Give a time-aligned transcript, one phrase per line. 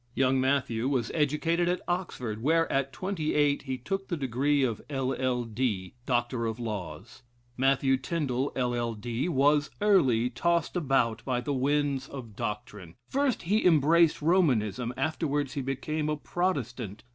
[0.15, 4.81] Young Matthew was educated at Oxford, where at twenty eight he took the degree of
[4.89, 5.93] LL.D.
[7.55, 8.95] Matthew Tindal, LL.
[8.95, 12.95] D., was early tossed about by the winds of doctrine.
[13.11, 17.03] First he embraced Romanism: afterwards he became a Protestant.